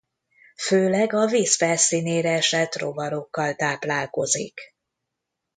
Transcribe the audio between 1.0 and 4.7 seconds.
a víz felszínére esett rovarokkal táplálkozik.